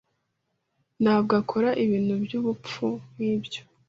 [1.03, 3.61] Ntabwo akora ibintu byubupfu nkibyo